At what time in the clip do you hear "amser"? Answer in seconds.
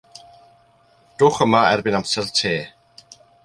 1.99-2.27